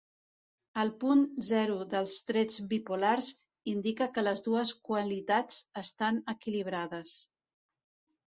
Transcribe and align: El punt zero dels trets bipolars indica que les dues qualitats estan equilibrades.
El 0.83 0.91
punt 1.01 1.19
zero 1.49 1.73
dels 1.89 2.13
trets 2.29 2.55
bipolars 2.71 3.27
indica 3.73 4.07
que 4.15 4.23
les 4.25 4.41
dues 4.47 4.71
qualitats 4.91 5.59
estan 5.83 6.19
equilibrades. 6.37 7.13